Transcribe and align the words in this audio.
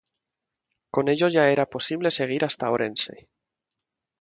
Con 0.93 1.05
ello, 1.13 1.27
ya 1.35 1.51
era 1.55 1.69
posible 1.75 2.09
seguir 2.09 2.41
hasta 2.43 2.71
Orense. 2.75 3.15